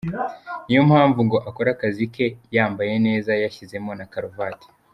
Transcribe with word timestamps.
Niyo 0.65 0.81
mpamvu 0.89 1.19
ngo 1.27 1.37
akora 1.49 1.69
akazi 1.73 2.03
ke 2.13 2.25
yambaye 2.55 2.93
neza 3.07 3.31
yashyizemo 3.43 3.91
na 3.99 4.05
karuvati. 4.11 4.67